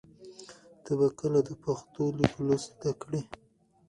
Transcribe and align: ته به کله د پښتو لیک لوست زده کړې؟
ته 0.83 0.91
به 0.99 1.07
کله 1.19 1.39
د 1.47 1.51
پښتو 1.63 2.03
لیک 2.17 2.33
لوست 2.47 2.71
زده 2.77 2.91
کړې؟ 3.01 3.21